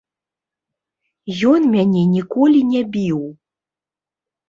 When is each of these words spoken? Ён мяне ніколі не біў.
Ён 1.53 1.69
мяне 1.75 2.01
ніколі 2.17 2.67
не 2.73 2.81
біў. 2.99 3.19